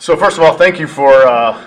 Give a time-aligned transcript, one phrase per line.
[0.00, 1.62] So, first of all, thank you for uh,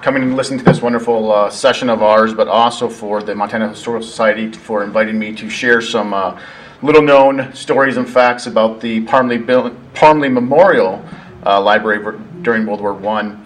[0.00, 3.70] coming and listening to this wonderful uh, session of ours, but also for the Montana
[3.70, 6.40] Historical Society for inviting me to share some uh,
[6.82, 9.44] little known stories and facts about the Parmly,
[9.92, 11.04] Parmly Memorial
[11.46, 13.36] uh, Library during World War I.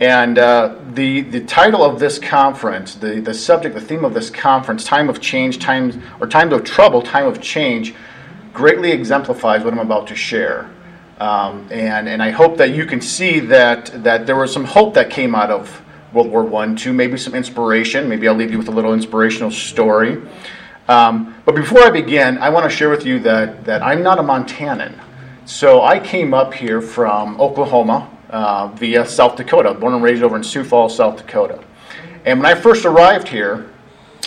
[0.00, 4.30] And uh, the, the title of this conference, the, the subject, the theme of this
[4.30, 7.94] conference, Time of Change, Times, or Times of Trouble, Time of Change,
[8.52, 10.68] greatly exemplifies what I'm about to share.
[11.20, 14.94] Um, and, and I hope that you can see that, that there was some hope
[14.94, 15.82] that came out of
[16.14, 18.08] World War I, too, maybe some inspiration.
[18.08, 20.22] Maybe I'll leave you with a little inspirational story.
[20.88, 24.18] Um, but before I begin, I want to share with you that, that I'm not
[24.18, 24.98] a Montanan.
[25.44, 30.36] So I came up here from Oklahoma uh, via South Dakota, born and raised over
[30.36, 31.62] in Sioux Falls, South Dakota.
[32.24, 33.70] And when I first arrived here,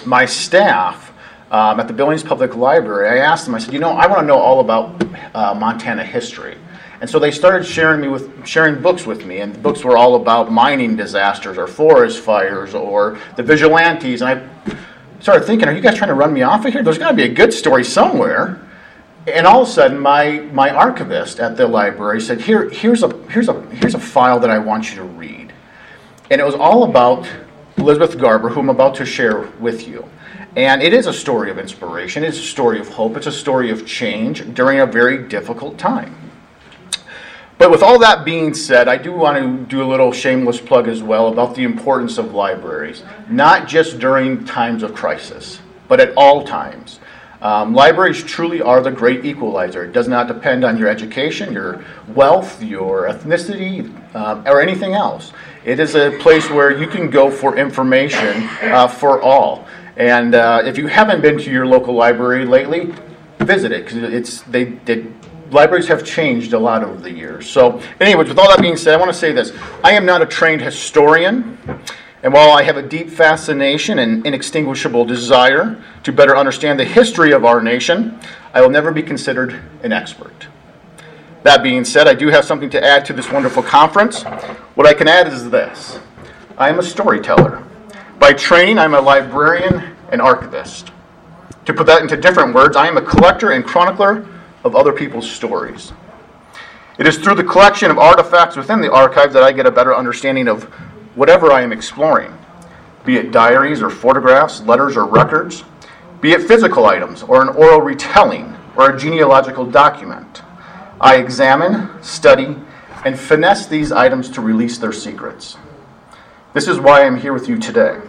[0.06, 1.12] my staff
[1.50, 4.22] um, at the Billings Public Library, I asked them, I said, you know, I want
[4.22, 6.58] to know all about uh, Montana history.
[7.04, 9.98] And so they started sharing me with sharing books with me, and the books were
[9.98, 14.22] all about mining disasters or forest fires or the vigilantes.
[14.22, 14.78] And I
[15.20, 16.82] started thinking, are you guys trying to run me off of here?
[16.82, 18.66] There's got to be a good story somewhere.
[19.28, 23.14] And all of a sudden, my, my archivist at the library said, Here, here's, a,
[23.24, 25.52] here's, a, here's a file that I want you to read.
[26.32, 27.30] And it was all about
[27.76, 30.08] Elizabeth Garber, who I'm about to share with you.
[30.56, 33.72] And it is a story of inspiration, it's a story of hope, it's a story
[33.72, 36.23] of change during a very difficult time.
[37.64, 40.90] But with all that being said, I do want to do a little shameless plug
[40.90, 46.14] as well about the importance of libraries, not just during times of crisis, but at
[46.18, 47.00] all times.
[47.42, 49.86] Um, libraries truly are the great equalizer.
[49.86, 55.32] It does not depend on your education, your wealth, your ethnicity, um, or anything else.
[55.64, 59.66] It is a place where you can go for information uh, for all.
[59.96, 62.94] And uh, if you haven't been to your local library lately,
[63.40, 65.08] visit it because it's they, they
[65.54, 67.50] libraries have changed a lot over the years.
[67.50, 70.22] So, anyways, with all that being said, I want to say this: I am not
[70.22, 71.58] a trained historian.
[72.24, 77.34] And while I have a deep fascination and inextinguishable desire to better understand the history
[77.34, 78.18] of our nation,
[78.54, 80.48] I will never be considered an expert.
[81.44, 84.24] That being said, I do have something to add to this wonderful conference.
[84.76, 86.00] What I can add is this
[86.58, 87.62] I am a storyteller.
[88.20, 90.92] By training, I'm a librarian and archivist.
[91.66, 94.26] To put that into different words, I am a collector and chronicler
[94.64, 95.92] of other people's stories.
[96.98, 99.96] It is through the collection of artifacts within the archives that I get a better
[99.96, 100.64] understanding of
[101.16, 102.38] whatever I am exploring,
[103.04, 105.64] be it diaries or photographs, letters or records,
[106.22, 110.42] be it physical items or an oral retelling or a genealogical document.
[111.02, 112.56] I examine, study,
[113.04, 115.58] and finesse these items to release their secrets.
[116.54, 118.00] This is why I'm here with you today.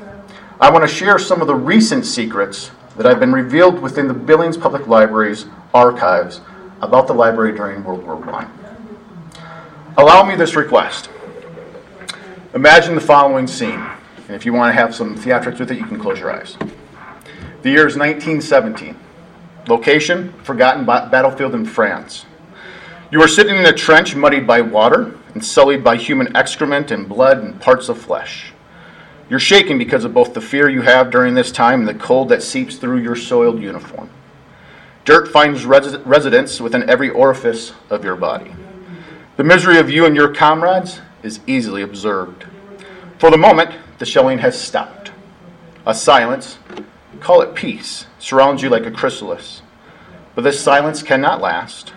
[0.60, 4.14] I want to share some of the recent secrets that have been revealed within the
[4.14, 6.40] Billings Public Library's archives
[6.80, 8.48] about the library during World War I.
[9.96, 11.10] Allow me this request.
[12.54, 13.84] Imagine the following scene,
[14.26, 16.56] and if you want to have some theatrics with it, you can close your eyes.
[17.62, 18.96] The year is 1917.
[19.66, 22.26] Location, forgotten battlefield in France.
[23.10, 27.08] You are sitting in a trench muddied by water and sullied by human excrement and
[27.08, 28.53] blood and parts of flesh.
[29.30, 32.28] You're shaking because of both the fear you have during this time and the cold
[32.28, 34.10] that seeps through your soiled uniform.
[35.04, 38.54] Dirt finds res- residence within every orifice of your body.
[39.36, 42.44] The misery of you and your comrades is easily observed.
[43.18, 45.12] For the moment, the shelling has stopped.
[45.86, 46.58] A silence,
[47.20, 49.62] call it peace, surrounds you like a chrysalis.
[50.34, 51.92] But this silence cannot last.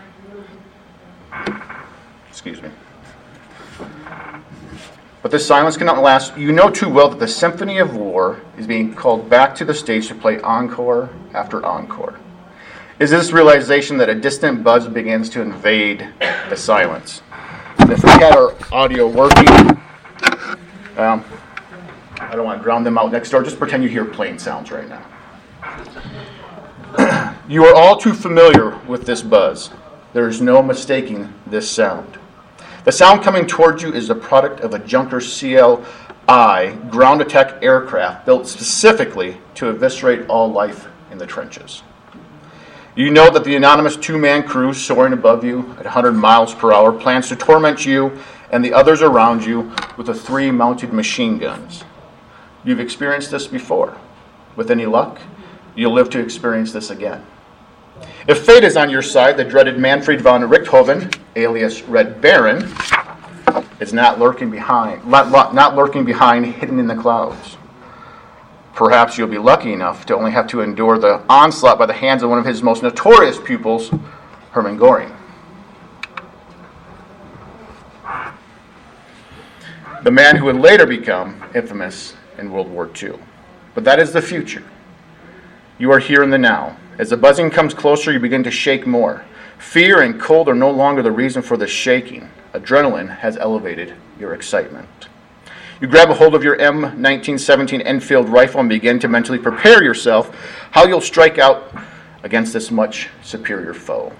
[2.29, 2.69] Excuse me.
[5.27, 6.37] But this silence cannot last.
[6.37, 9.73] You know too well that the symphony of war is being called back to the
[9.73, 12.17] stage to play encore after encore.
[12.99, 16.07] Is this realization that a distant buzz begins to invade
[16.49, 17.23] the silence?
[17.77, 19.49] if we had our audio working,
[20.95, 21.25] um,
[22.21, 23.43] I don't want to drown them out next door.
[23.43, 25.03] Just pretend you hear plane sounds right now.
[27.49, 29.71] you are all too familiar with this buzz.
[30.13, 32.17] There is no mistaking this sound.
[32.87, 38.25] The sound coming towards you is the product of a Junker CLI ground attack aircraft
[38.25, 41.83] built specifically to eviscerate all life in the trenches.
[42.95, 46.71] You know that the anonymous two man crew soaring above you at 100 miles per
[46.71, 48.17] hour plans to torment you
[48.51, 51.83] and the others around you with the three mounted machine guns.
[52.63, 53.97] You've experienced this before.
[54.55, 55.19] With any luck,
[55.75, 57.25] you'll live to experience this again.
[58.27, 62.69] If fate is on your side, the dreaded Manfred von Richthofen, alias Red Baron,
[63.79, 67.57] is not lurking behind, not lurking behind, hidden in the clouds.
[68.73, 72.21] Perhaps you'll be lucky enough to only have to endure the onslaught by the hands
[72.21, 73.91] of one of his most notorious pupils,
[74.51, 75.11] Hermann Goring.
[80.07, 83.19] the man who would later become infamous in World War II.
[83.75, 84.63] But that is the future.
[85.77, 86.77] You are here in the now.
[86.97, 89.23] As the buzzing comes closer, you begin to shake more.
[89.59, 92.29] Fear and cold are no longer the reason for the shaking.
[92.53, 95.07] Adrenaline has elevated your excitement.
[95.79, 100.35] You grab a hold of your M1917 Enfield rifle and begin to mentally prepare yourself
[100.71, 101.71] how you'll strike out
[102.23, 104.11] against this much superior foe.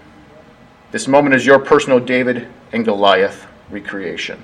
[0.92, 4.44] This moment is your personal David and Goliath recreation.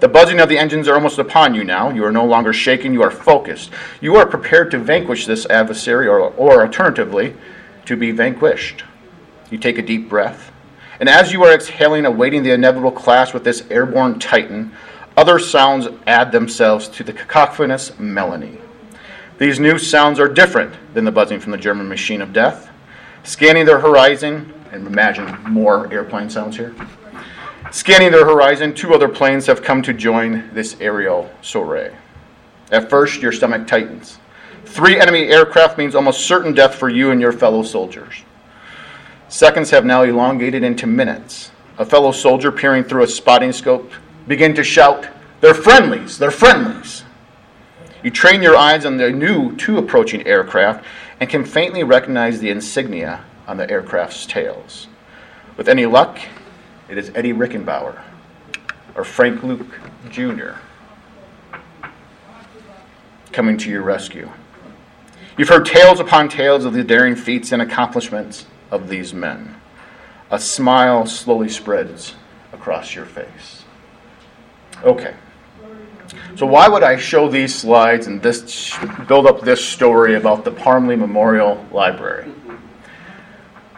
[0.00, 1.90] The buzzing of the engines are almost upon you now.
[1.90, 3.70] You are no longer shaken, you are focused.
[4.00, 7.36] You are prepared to vanquish this adversary, or, or alternatively,
[7.84, 8.82] to be vanquished.
[9.50, 10.52] You take a deep breath,
[11.00, 14.72] and as you are exhaling, awaiting the inevitable clash with this airborne titan,
[15.16, 18.58] other sounds add themselves to the cacophonous melody.
[19.38, 22.70] These new sounds are different than the buzzing from the German machine of death.
[23.22, 26.74] Scanning their horizon, and imagine more airplane sounds here.
[27.72, 31.92] Scanning their horizon, two other planes have come to join this aerial soiree.
[32.72, 34.18] At first, your stomach tightens.
[34.64, 38.24] Three enemy aircraft means almost certain death for you and your fellow soldiers.
[39.28, 41.52] Seconds have now elongated into minutes.
[41.78, 43.92] A fellow soldier peering through a spotting scope
[44.26, 45.06] begin to shout,
[45.40, 46.18] They're friendlies!
[46.18, 47.04] They're friendlies!
[48.02, 50.84] You train your eyes on the new two approaching aircraft
[51.20, 54.88] and can faintly recognize the insignia on the aircraft's tails.
[55.56, 56.18] With any luck,
[56.90, 58.02] it is Eddie Rickenbacker
[58.96, 59.78] or Frank Luke
[60.10, 60.54] Jr.
[63.30, 64.28] coming to your rescue.
[65.38, 69.54] You've heard tales upon tales of the daring feats and accomplishments of these men.
[70.32, 72.16] A smile slowly spreads
[72.52, 73.64] across your face.
[74.82, 75.14] Okay.
[76.34, 78.76] So why would I show these slides and this
[79.06, 82.32] build up this story about the Parmly Memorial Library?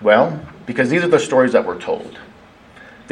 [0.01, 2.19] Well, because these are the stories that were told.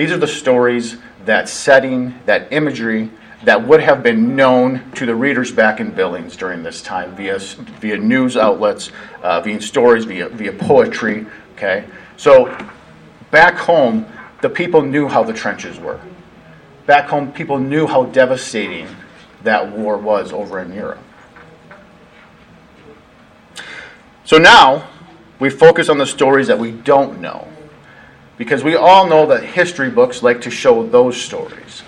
[0.01, 3.11] These are the stories, that setting, that imagery
[3.45, 7.39] that would have been known to the readers back in Billings during this time via,
[7.39, 8.93] via news outlets,
[9.23, 11.27] uh, via stories, via, via poetry.
[11.53, 11.85] Okay?
[12.17, 12.47] So
[13.31, 14.07] back home,
[14.41, 16.01] the people knew how the trenches were.
[16.87, 18.89] Back home, people knew how devastating
[19.43, 21.05] that war was over in Europe.
[24.25, 24.89] So now
[25.39, 27.50] we focus on the stories that we don't know.
[28.41, 31.83] Because we all know that history books like to show those stories.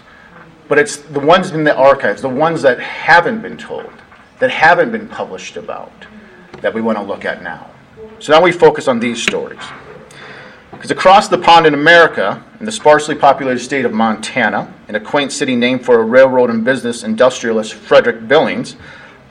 [0.68, 3.90] But it's the ones in the archives, the ones that haven't been told,
[4.38, 5.90] that haven't been published about,
[6.60, 7.70] that we want to look at now.
[8.18, 9.62] So now we focus on these stories.
[10.72, 15.00] Because across the pond in America, in the sparsely populated state of Montana, in a
[15.00, 18.76] quaint city named for a railroad and business industrialist Frederick Billings,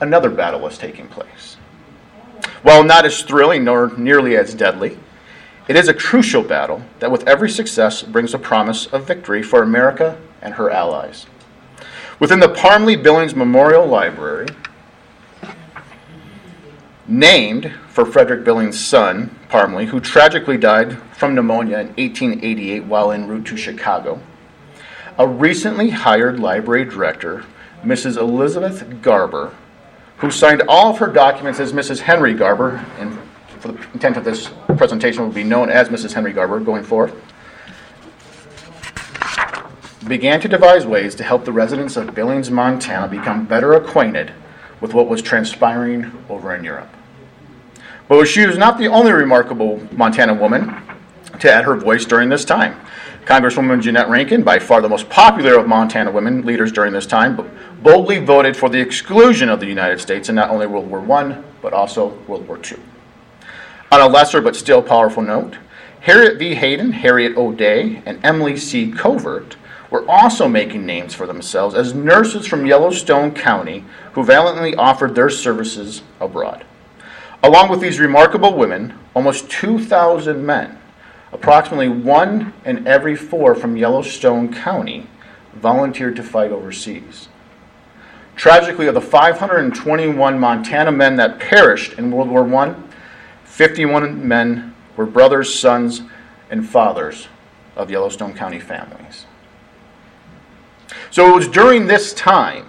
[0.00, 1.56] another battle was taking place.
[2.64, 4.98] While not as thrilling nor nearly as deadly,
[5.68, 9.62] it is a crucial battle that, with every success, brings a promise of victory for
[9.62, 11.26] America and her allies.
[12.18, 14.48] Within the Parmly Billings Memorial Library,
[17.06, 23.28] named for Frederick Billings' son, Parmly, who tragically died from pneumonia in 1888 while en
[23.28, 24.20] route to Chicago,
[25.18, 27.44] a recently hired library director,
[27.84, 28.16] Mrs.
[28.16, 29.52] Elizabeth Garber,
[30.18, 32.00] who signed all of her documents as Mrs.
[32.00, 33.18] Henry Garber and
[33.62, 36.12] for the intent of this presentation, will be known as Mrs.
[36.12, 37.14] Henry Garber going forth,
[40.08, 44.32] began to devise ways to help the residents of Billings, Montana become better acquainted
[44.80, 46.88] with what was transpiring over in Europe.
[48.08, 50.74] But she was not the only remarkable Montana woman
[51.38, 52.78] to add her voice during this time.
[53.24, 57.38] Congresswoman Jeannette Rankin, by far the most popular of Montana women leaders during this time,
[57.80, 61.40] boldly voted for the exclusion of the United States in not only World War I,
[61.62, 62.78] but also World War II.
[63.92, 65.58] On a lesser but still powerful note,
[66.00, 66.54] Harriet V.
[66.54, 68.90] Hayden, Harriet O'Day, and Emily C.
[68.90, 69.56] Covert
[69.90, 73.84] were also making names for themselves as nurses from Yellowstone County
[74.14, 76.64] who valiantly offered their services abroad.
[77.42, 80.78] Along with these remarkable women, almost 2,000 men,
[81.30, 85.06] approximately one in every four from Yellowstone County,
[85.52, 87.28] volunteered to fight overseas.
[88.36, 92.74] Tragically, of the 521 Montana men that perished in World War I,
[93.52, 96.00] 51 men were brothers, sons,
[96.48, 97.28] and fathers
[97.76, 99.26] of Yellowstone County families.
[101.10, 102.66] So it was during this time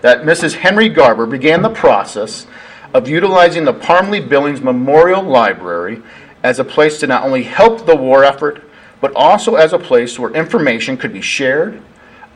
[0.00, 0.54] that Mrs.
[0.54, 2.46] Henry Garber began the process
[2.94, 6.02] of utilizing the Parmly Billings Memorial Library
[6.42, 8.62] as a place to not only help the war effort,
[9.02, 11.82] but also as a place where information could be shared,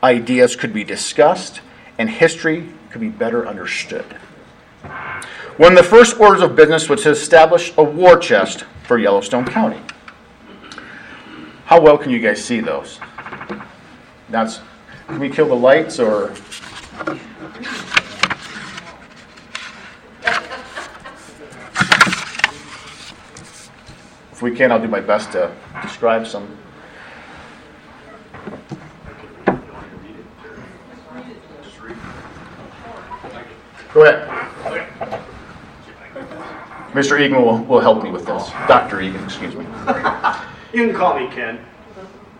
[0.03, 1.61] ideas could be discussed,
[1.97, 4.05] and history could be better understood.
[5.57, 9.43] One of the first orders of business was to establish a war chest for Yellowstone
[9.43, 9.81] County.
[11.65, 12.99] How well can you guys see those?
[14.29, 14.59] That's,
[15.07, 16.29] can we kill the lights or?
[24.31, 26.55] If we can, I'll do my best to describe some.
[33.91, 34.46] Go ahead.
[36.97, 37.21] Mr.
[37.21, 38.49] Egan will, will help me with this.
[38.67, 39.01] Dr.
[39.01, 39.65] Egan, excuse me.
[40.73, 41.63] You can call me Ken.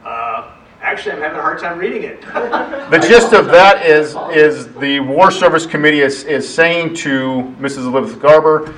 [0.04, 2.22] Uh, actually, I'm having a hard time reading it.
[2.92, 7.86] The gist of that is, is the War Service Committee is, is saying to Mrs.
[7.86, 8.74] Elizabeth Garber,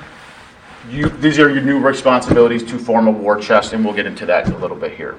[0.89, 4.25] you, these are your new responsibilities to form a war chest, and we'll get into
[4.27, 5.17] that in a little bit here.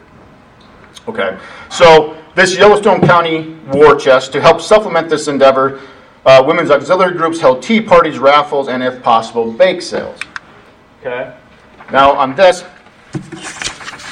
[1.08, 1.38] Okay,
[1.70, 5.80] so this Yellowstone County War Chest, to help supplement this endeavor,
[6.24, 10.18] uh, women's auxiliary groups held tea parties, raffles, and if possible, bake sales.
[11.00, 11.34] Okay,
[11.90, 12.62] now on this,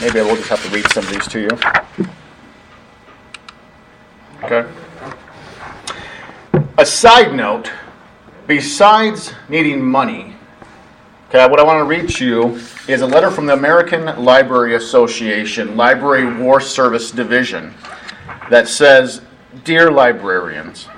[0.01, 1.51] maybe I will just have to read some of these to you.
[4.43, 4.67] Okay.
[6.79, 7.71] A side note,
[8.47, 10.35] besides needing money,
[11.29, 14.77] okay, what I want to read to you is a letter from the American Library
[14.77, 17.75] Association, Library War Service Division,
[18.49, 19.21] that says
[19.65, 20.89] Dear librarians,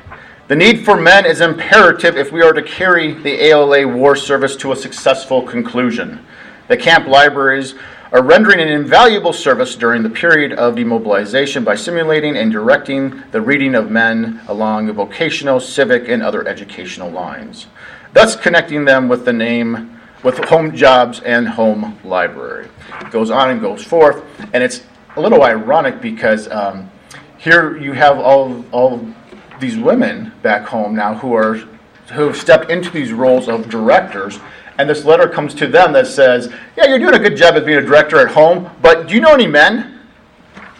[0.51, 4.57] the need for men is imperative if we are to carry the ALA War Service
[4.57, 6.27] to a successful conclusion.
[6.67, 7.77] The camp libraries
[8.11, 13.41] are rendering an invaluable service during the period of demobilization by simulating and directing the
[13.41, 17.69] reading of men along vocational, civic, and other educational lines,
[18.13, 22.69] thus connecting them with the name, with home jobs and home library.
[23.03, 24.83] It goes on and goes forth, and it's
[25.15, 26.91] a little ironic because um,
[27.39, 28.99] here you have all, all
[29.61, 31.55] these women back home now who are
[32.13, 34.41] who have stepped into these roles of directors
[34.81, 37.65] and this letter comes to them that says, "Yeah, you're doing a good job as
[37.65, 40.01] being a director at home, but do you know any men?"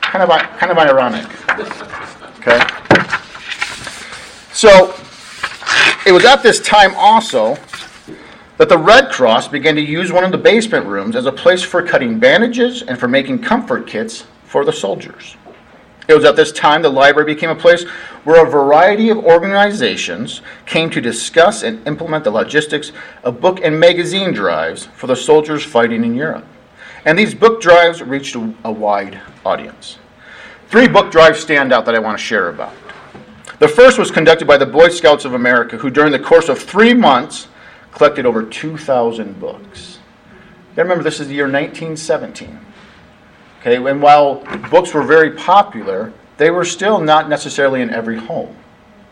[0.01, 1.27] Kind of, kind of ironic.
[2.39, 2.59] Okay.
[4.53, 4.95] So,
[6.07, 7.59] it was at this time also
[8.57, 11.63] that the Red Cross began to use one of the basement rooms as a place
[11.63, 15.37] for cutting bandages and for making comfort kits for the soldiers.
[16.11, 17.85] It was at this time the library became a place
[18.25, 22.91] where a variety of organizations came to discuss and implement the logistics
[23.23, 26.45] of book and magazine drives for the soldiers fighting in Europe.
[27.05, 29.99] And these book drives reached a, wide audience.
[30.67, 32.75] Three book drives stand out that I want to share about.
[33.61, 36.59] The first was conducted by the Boy Scouts of America, who during the course of
[36.59, 37.47] three months
[37.93, 39.99] collected over 2,000 books.
[40.71, 42.59] You gotta remember, this is the year 1917.
[43.61, 44.37] Okay, and while
[44.71, 48.57] books were very popular, they were still not necessarily in every home.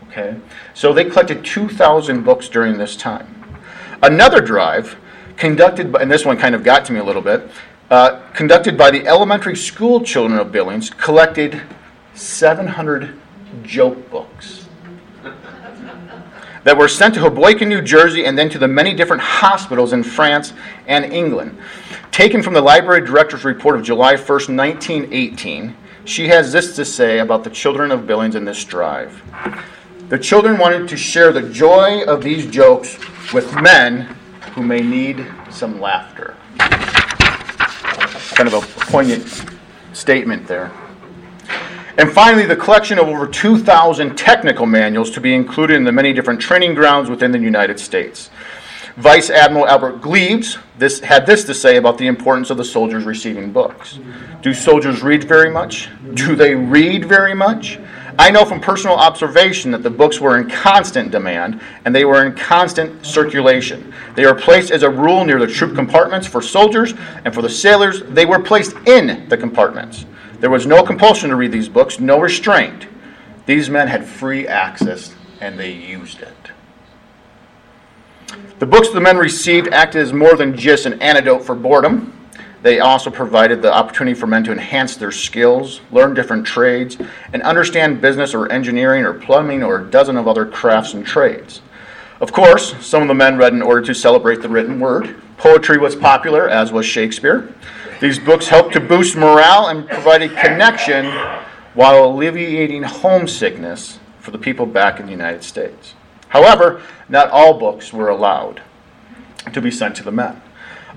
[0.07, 0.35] Okay,
[0.73, 3.43] so they collected 2,000 books during this time.
[4.01, 4.97] Another drive,
[5.37, 7.47] conducted by, and this one kind of got to me a little bit,
[7.91, 11.61] uh, conducted by the elementary school children of Billings, collected
[12.15, 13.13] 700
[13.61, 14.58] joke books
[16.63, 20.03] that were sent to Hoboken, New Jersey, and then to the many different hospitals in
[20.03, 20.53] France
[20.87, 21.57] and England.
[22.11, 25.75] Taken from the library director's report of July 1st, 1918,
[26.05, 29.21] she has this to say about the children of Billings in this drive.
[30.09, 32.97] The children wanted to share the joy of these jokes
[33.31, 34.15] with men
[34.53, 36.35] who may need some laughter.
[36.57, 39.45] Kind of a poignant
[39.93, 40.71] statement there.
[41.99, 46.13] And finally, the collection of over 2,000 technical manuals to be included in the many
[46.13, 48.29] different training grounds within the United States.
[48.95, 53.03] Vice Admiral Albert Gleaves this, had this to say about the importance of the soldiers
[53.03, 53.99] receiving books.
[54.41, 55.89] Do soldiers read very much?
[56.13, 57.79] Do they read very much?
[58.17, 62.25] I know from personal observation that the books were in constant demand and they were
[62.25, 63.93] in constant circulation.
[64.15, 66.93] They were placed as a rule near the troop compartments for soldiers,
[67.25, 70.05] and for the sailors, they were placed in the compartments.
[70.39, 72.87] There was no compulsion to read these books, no restraint.
[73.45, 76.35] These men had free access and they used it.
[78.59, 82.15] The books the men received acted as more than just an antidote for boredom.
[82.61, 86.97] They also provided the opportunity for men to enhance their skills, learn different trades,
[87.31, 91.61] and understand business or engineering or plumbing or a dozen of other crafts and trades.
[92.19, 95.15] Of course, some of the men read in order to celebrate the written word.
[95.37, 97.53] Poetry was popular, as was Shakespeare.
[97.99, 101.05] These books helped to boost morale and provided connection
[101.73, 105.95] while alleviating homesickness for the people back in the United States.
[106.29, 108.61] However, not all books were allowed
[109.51, 110.41] to be sent to the men.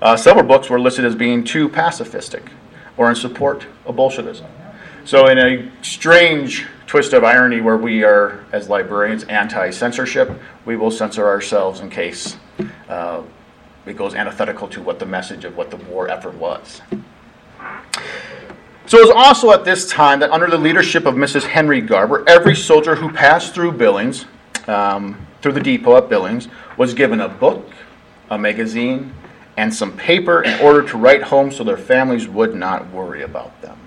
[0.01, 2.47] Uh, several books were listed as being too pacifistic
[2.95, 4.47] or in support of Bolshevism.
[5.05, 10.31] So, in a strange twist of irony where we are, as librarians, anti censorship,
[10.65, 12.37] we will censor ourselves in case
[12.87, 13.23] uh,
[13.85, 16.81] it goes antithetical to what the message of what the war effort was.
[18.85, 21.43] So it was also at this time that, under the leadership of Mrs.
[21.43, 24.25] Henry Garber, every soldier who passed through Billings,
[24.67, 26.47] um, through the depot at Billings,
[26.77, 27.69] was given a book,
[28.29, 29.13] a magazine,
[29.57, 33.61] and some paper in order to write home so their families would not worry about
[33.61, 33.77] them.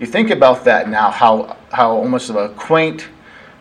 [0.00, 3.08] You think about that now, how, how almost of a quaint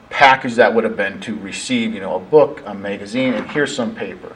[0.10, 3.76] package that would have been to receive, you know, a book, a magazine, and here's
[3.76, 4.36] some paper.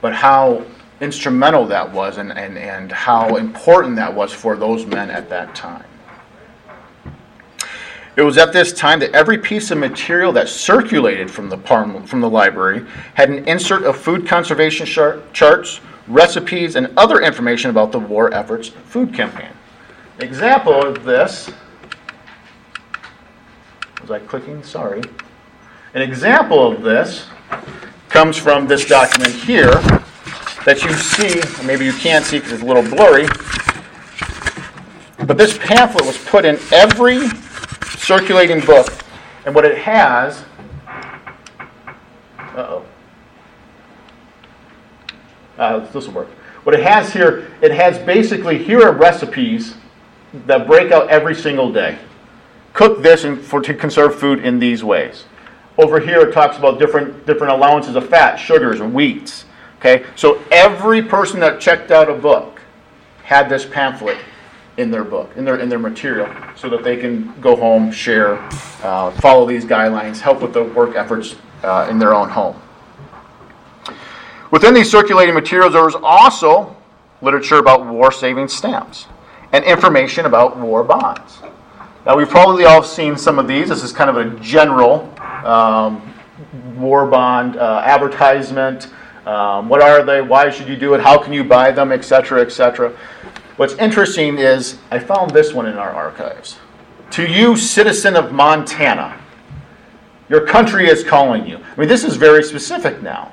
[0.00, 0.64] But how
[1.00, 5.54] instrumental that was and, and, and how important that was for those men at that
[5.54, 5.84] time.
[8.16, 12.20] It was at this time that every piece of material that circulated from the, from
[12.22, 17.98] the library had an insert of food conservation charts, recipes, and other information about the
[17.98, 19.50] war efforts food campaign.
[20.18, 21.50] Example of this,
[24.00, 24.62] was I clicking?
[24.62, 25.02] Sorry.
[25.92, 27.26] An example of this
[28.08, 29.74] comes from this document here
[30.64, 33.26] that you see, maybe you can't see because it's a little blurry,
[35.26, 37.28] but this pamphlet was put in every
[37.98, 38.92] circulating book,
[39.44, 40.44] and what it has,
[42.38, 42.84] uh-oh,
[45.58, 46.28] uh, this will work.
[46.64, 49.76] What it has here, it has basically, here are recipes
[50.46, 51.98] that break out every single day.
[52.72, 55.24] Cook this and for to conserve food in these ways.
[55.78, 59.44] Over here, it talks about different different allowances of fat, sugars, and wheats.
[59.78, 62.60] Okay, so every person that checked out a book
[63.24, 64.16] had this pamphlet
[64.78, 68.38] in their book, in their in their material, so that they can go home, share,
[68.82, 72.60] uh, follow these guidelines, help with the work efforts uh, in their own home.
[74.50, 76.74] Within these circulating materials, there was also
[77.20, 79.06] literature about war saving stamps
[79.52, 81.38] and information about war bonds.
[82.04, 83.68] Now, we've probably all seen some of these.
[83.68, 85.12] This is kind of a general
[85.46, 86.14] um,
[86.76, 88.88] war bond uh, advertisement.
[89.26, 90.20] Um, what are they?
[90.20, 91.00] Why should you do it?
[91.00, 91.92] How can you buy them?
[91.92, 92.40] Etc.
[92.40, 92.92] Etc.
[93.56, 96.58] What's interesting is I found this one in our archives.
[97.12, 99.18] To you, citizen of Montana,
[100.28, 101.56] your country is calling you.
[101.56, 103.32] I mean, this is very specific now,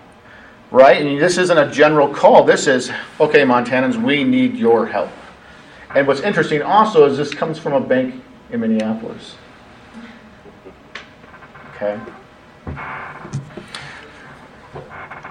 [0.71, 1.01] right?
[1.01, 2.43] And this isn't a general call.
[2.43, 5.09] This is, okay, Montanans, we need your help.
[5.95, 9.35] And what's interesting also is this comes from a bank in Minneapolis.
[11.75, 11.99] Okay?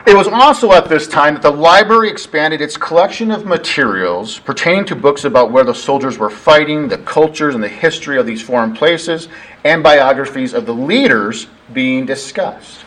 [0.05, 4.85] It was also at this time that the library expanded its collection of materials pertaining
[4.87, 8.43] to books about where the soldiers were fighting, the cultures and the history of these
[8.43, 9.29] foreign places,
[9.65, 12.81] and biographies of the leaders being discussed.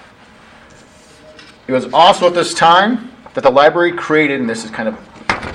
[1.67, 4.99] It was also at this time that the library created, and this is kind of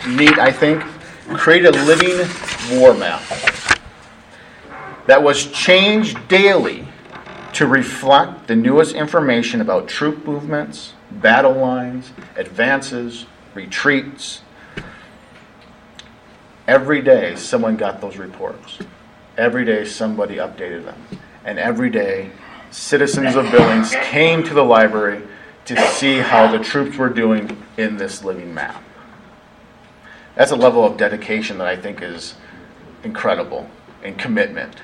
[0.09, 0.83] neat, I think,
[1.35, 2.27] created a living
[2.81, 3.23] war map
[5.07, 6.87] that was changed daily
[7.55, 14.43] to reflect the newest information about troop movements, battle lines, advances, retreats.
[16.67, 18.79] Every day, someone got those reports.
[19.37, 21.03] Every day, somebody updated them.
[21.45, 22.31] And every day,
[22.71, 25.23] citizens of Billings came to the library
[25.65, 28.83] to see how the troops were doing in this living map.
[30.37, 32.35] That's a level of dedication that I think is
[33.03, 33.69] incredible
[34.03, 34.77] and commitment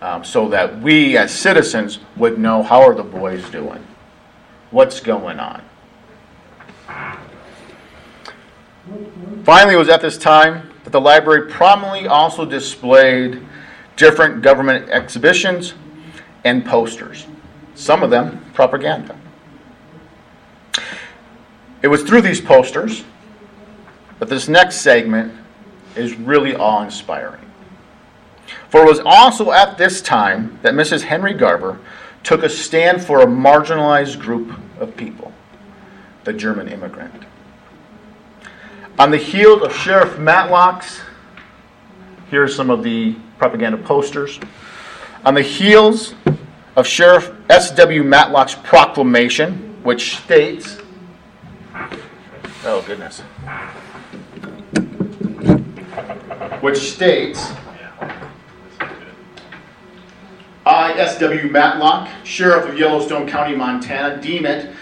[0.00, 3.84] um, so that we as citizens would know how are the boys doing.
[4.70, 5.62] What's going on?
[9.44, 13.42] Finally it was at this time that the library prominently also displayed
[13.96, 15.74] different government exhibitions
[16.44, 17.26] and posters
[17.76, 19.16] some of them propaganda.
[21.82, 23.04] It was through these posters
[24.18, 25.32] that this next segment
[25.94, 27.45] is really awe inspiring
[28.68, 31.02] for it was also at this time that Mrs.
[31.02, 31.78] Henry Garber
[32.22, 35.32] took a stand for a marginalized group of people,
[36.24, 37.24] the German immigrant.
[38.98, 41.00] On the heels of Sheriff Matlock's,
[42.30, 44.40] here are some of the propaganda posters.
[45.24, 46.14] On the heels
[46.76, 48.02] of Sheriff S.W.
[48.02, 50.78] Matlock's proclamation, which states,
[52.64, 53.20] oh goodness,
[56.60, 57.52] which states,
[60.66, 61.48] I, S.W.
[61.48, 64.74] Matlock, Sheriff of Yellowstone County, Montana, deem it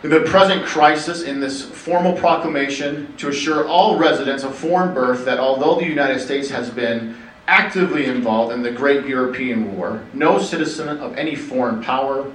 [0.00, 5.38] the present crisis in this formal proclamation to assure all residents of foreign birth that
[5.38, 7.14] although the United States has been
[7.46, 12.32] actively involved in the Great European War, no citizen of any foreign power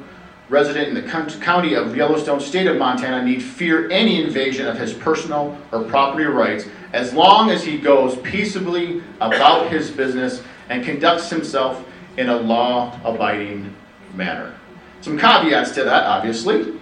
[0.48, 4.94] resident in the county of Yellowstone, state of Montana, need fear any invasion of his
[4.94, 11.30] personal or property rights as long as he goes peaceably about his business and conducts
[11.30, 11.86] himself
[12.18, 13.74] in a law abiding
[14.16, 14.56] manner.
[15.02, 16.80] Some caveats to that, obviously.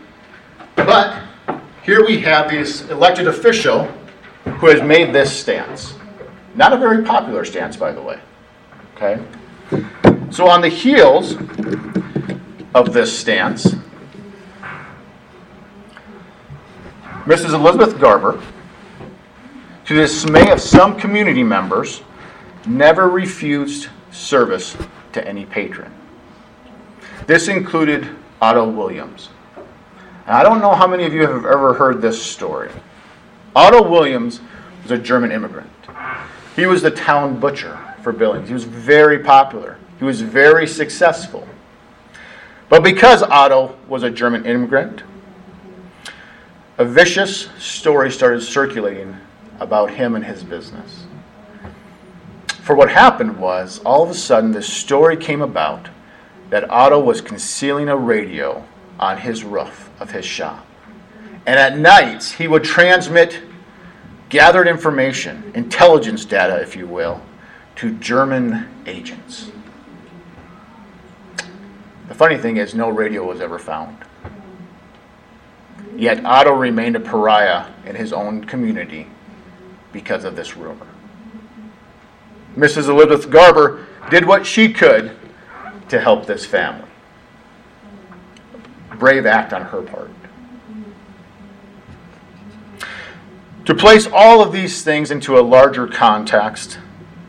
[0.75, 1.23] But
[1.83, 3.85] here we have this elected official
[4.45, 5.93] who has made this stance.
[6.55, 8.19] Not a very popular stance, by the way.
[8.95, 9.23] Okay?
[10.31, 11.35] So, on the heels
[12.73, 13.75] of this stance,
[17.25, 17.53] Mrs.
[17.53, 18.41] Elizabeth Garber,
[19.85, 22.01] to the dismay of some community members,
[22.65, 24.75] never refused service
[25.13, 25.91] to any patron.
[27.27, 28.07] This included
[28.41, 29.29] Otto Williams.
[30.25, 32.69] And I don't know how many of you have ever heard this story.
[33.55, 34.41] Otto Williams
[34.83, 35.69] was a German immigrant.
[36.55, 38.47] He was the town butcher for Billings.
[38.47, 39.77] He was very popular.
[39.97, 41.47] He was very successful.
[42.69, 45.03] But because Otto was a German immigrant,
[46.77, 49.17] a vicious story started circulating
[49.59, 51.05] about him and his business.
[52.61, 55.89] For what happened was, all of a sudden, this story came about
[56.49, 58.63] that Otto was concealing a radio
[58.99, 60.65] on his roof of his shop.
[61.45, 63.41] And at nights, he would transmit
[64.29, 67.21] gathered information, intelligence data, if you will,
[67.77, 69.51] to German agents.
[72.07, 73.97] The funny thing is, no radio was ever found.
[75.95, 79.07] Yet Otto remained a pariah in his own community
[79.91, 80.87] because of this rumor.
[82.55, 82.89] Mrs.
[82.89, 85.15] Elizabeth Garber did what she could
[85.89, 86.87] to help this family.
[88.97, 90.11] Brave act on her part.
[93.65, 96.79] To place all of these things into a larger context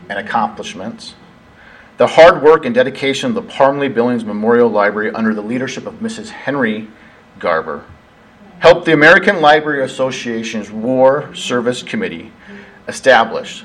[0.09, 1.13] and accomplishments,
[1.97, 5.95] the hard work and dedication of the Parmly Billings Memorial Library under the leadership of
[5.95, 6.29] Mrs.
[6.29, 6.87] Henry
[7.37, 7.85] Garber
[8.59, 12.31] helped the American Library Association's War Service Committee
[12.87, 13.63] establish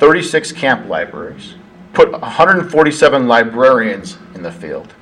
[0.00, 1.56] 36 camp libraries,
[1.92, 4.94] put 147 librarians in the field,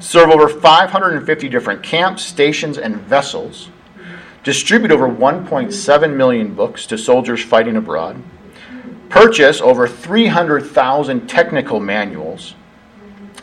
[0.00, 3.68] serve over 550 different camps, stations, and vessels,
[4.42, 8.20] distribute over 1.7 million books to soldiers fighting abroad,
[9.08, 12.56] purchase over 300,000 technical manuals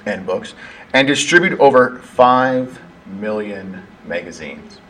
[0.06, 0.56] and books,
[0.94, 4.82] and distribute over 5 million magazines.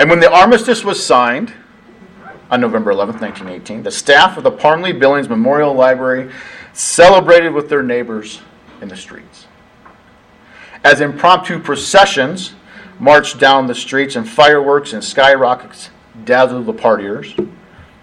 [0.00, 1.52] And when the armistice was signed
[2.50, 6.30] on November 11, 1918, the staff of the Parmly Billings Memorial Library
[6.72, 8.40] celebrated with their neighbors
[8.80, 9.46] in the streets.
[10.84, 12.54] As impromptu processions
[12.98, 15.90] marched down the streets and fireworks and skyrockets
[16.24, 17.36] dazzled the partiers,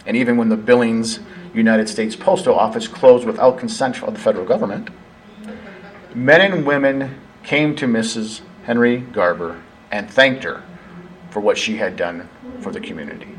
[0.05, 1.19] and even when the Billings
[1.53, 4.89] United States Postal Office closed without consent of the federal government,
[6.13, 8.41] men and women came to Mrs.
[8.65, 10.63] Henry Garber and thanked her
[11.29, 12.27] for what she had done
[12.59, 13.32] for the community,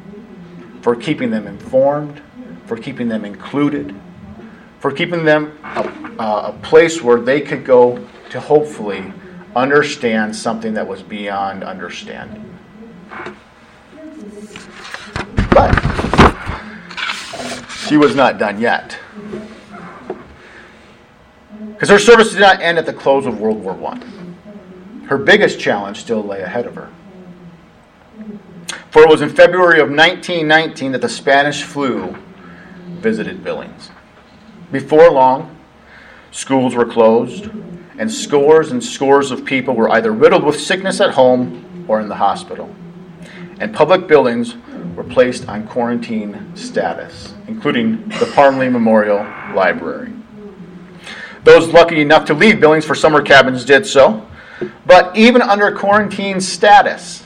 [0.84, 2.20] for keeping them informed,
[2.66, 3.98] for keeping them included,
[4.80, 5.80] for keeping them a,
[6.18, 9.10] a place where they could go to hopefully
[9.56, 12.54] understand something that was beyond understanding.
[15.52, 15.72] But
[17.86, 18.98] she was not done yet.
[21.70, 25.06] Because her service did not end at the close of World War I.
[25.06, 26.90] Her biggest challenge still lay ahead of her.
[28.94, 32.16] For it was in February of 1919 that the Spanish flu
[33.00, 33.90] visited Billings.
[34.70, 35.58] Before long,
[36.30, 37.50] schools were closed,
[37.98, 42.08] and scores and scores of people were either riddled with sickness at home or in
[42.08, 42.72] the hospital.
[43.58, 44.54] And public buildings
[44.94, 49.26] were placed on quarantine status, including the Parmly Memorial
[49.56, 50.12] Library.
[51.42, 54.24] Those lucky enough to leave Billings for summer cabins did so,
[54.86, 57.23] but even under quarantine status,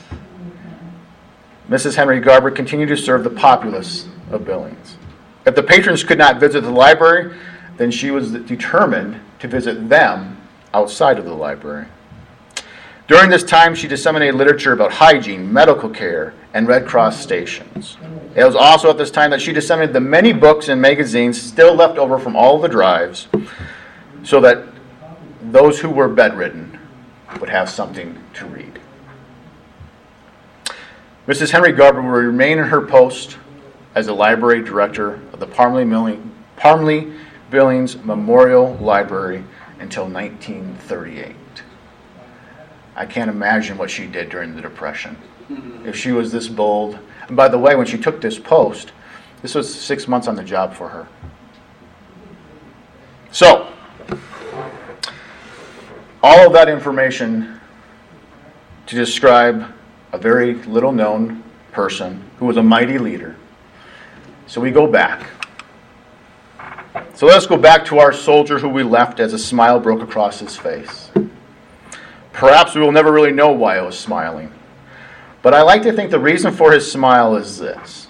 [1.69, 1.95] Mrs.
[1.95, 4.97] Henry Garber continued to serve the populace of Billings.
[5.45, 7.37] If the patrons could not visit the library,
[7.77, 10.37] then she was determined to visit them
[10.73, 11.85] outside of the library.
[13.07, 17.97] During this time, she disseminated literature about hygiene, medical care, and Red Cross stations.
[18.35, 21.75] It was also at this time that she disseminated the many books and magazines still
[21.75, 23.27] left over from all the drives
[24.23, 24.67] so that
[25.41, 26.79] those who were bedridden
[27.39, 28.68] would have something to read.
[31.29, 31.51] Mrs.
[31.51, 33.37] Henry Garber will remain in her post
[33.93, 37.19] as the library director of the Parmly,
[37.51, 39.43] Billings Memorial Library
[39.77, 41.35] until 1938.
[42.95, 45.15] I can't imagine what she did during the Depression.
[45.85, 46.97] If she was this bold.
[47.27, 48.91] And by the way, when she took this post,
[49.43, 51.07] this was six months on the job for her.
[53.31, 53.71] So,
[56.23, 57.59] all of that information
[58.87, 59.75] to describe
[60.11, 63.35] a very little known person who was a mighty leader.
[64.47, 65.29] So we go back.
[67.13, 70.01] So let us go back to our soldier who we left as a smile broke
[70.01, 71.11] across his face.
[72.33, 74.51] Perhaps we will never really know why I was smiling.
[75.41, 78.07] But I like to think the reason for his smile is this.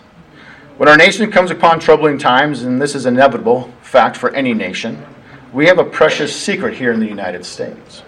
[0.78, 5.04] When our nation comes upon troubling times, and this is inevitable fact for any nation,
[5.52, 8.04] we have a precious secret here in the United States.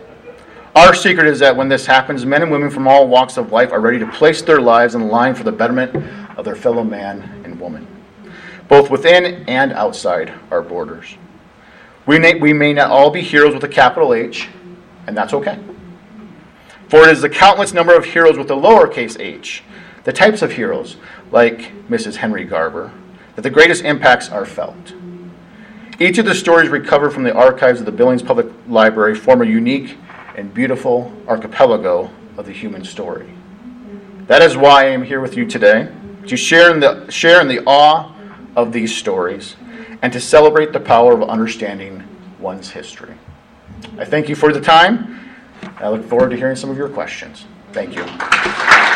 [0.75, 3.73] Our secret is that when this happens, men and women from all walks of life
[3.73, 5.93] are ready to place their lives in line for the betterment
[6.37, 7.85] of their fellow man and woman,
[8.69, 11.17] both within and outside our borders.
[12.05, 14.47] We may, we may not all be heroes with a capital H,
[15.07, 15.59] and that's okay.
[16.87, 19.63] For it is the countless number of heroes with a lowercase h,
[20.03, 20.97] the types of heroes,
[21.31, 22.17] like Mrs.
[22.17, 22.91] Henry Garber,
[23.35, 24.93] that the greatest impacts are felt.
[25.99, 29.45] Each of the stories recovered from the archives of the Billings Public Library form a
[29.45, 29.97] unique
[30.35, 33.29] and beautiful archipelago of the human story.
[34.27, 35.91] That is why I am here with you today,
[36.27, 38.13] to share in the, share in the awe
[38.55, 39.55] of these stories
[40.01, 42.03] and to celebrate the power of understanding
[42.39, 43.15] one's history.
[43.97, 45.19] I thank you for the time.
[45.77, 47.45] I look forward to hearing some of your questions.
[47.71, 48.90] Thank you.